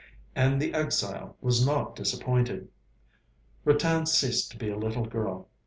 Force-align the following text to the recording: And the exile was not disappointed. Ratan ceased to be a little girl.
And 0.35 0.59
the 0.59 0.73
exile 0.73 1.37
was 1.41 1.63
not 1.63 1.95
disappointed. 1.95 2.69
Ratan 3.65 4.07
ceased 4.07 4.49
to 4.49 4.57
be 4.57 4.71
a 4.71 4.75
little 4.75 5.05
girl. 5.05 5.49